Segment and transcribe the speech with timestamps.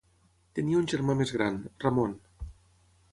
[0.59, 2.17] Tenia un germà més gran, Ramon.